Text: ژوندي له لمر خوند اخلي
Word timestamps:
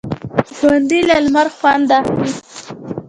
ژوندي 0.57 0.99
له 1.09 1.15
لمر 1.25 1.47
خوند 1.57 1.89
اخلي 1.97 2.29